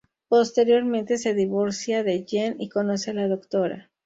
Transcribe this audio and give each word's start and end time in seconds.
Posteriormente 0.29 1.19
se 1.19 1.35
divorcia 1.35 2.01
de 2.01 2.25
Jenn 2.27 2.59
y 2.59 2.69
conoce 2.69 3.11
a 3.11 3.13
la 3.13 3.27
Dra. 3.27 3.91